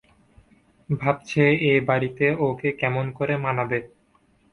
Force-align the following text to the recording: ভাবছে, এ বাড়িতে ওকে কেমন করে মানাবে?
ভাবছে, 0.89 1.41
এ 1.63 1.83
বাড়িতে 1.89 2.25
ওকে 2.47 2.69
কেমন 2.81 3.05
করে 3.17 3.33
মানাবে? 3.45 3.79